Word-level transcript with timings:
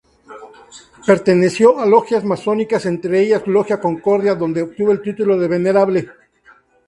Perteneció 1.05 1.77
a 1.77 1.85
logias 1.85 2.23
masónicas 2.23 2.87
entre 2.87 3.19
ellas 3.21 3.45
Logia 3.45 3.79
Concordia 3.79 4.33
donde 4.33 4.63
obtuvo 4.63 4.91
el 4.91 5.03
título 5.03 5.37
de 5.37 5.47
Venerable. 5.47 6.09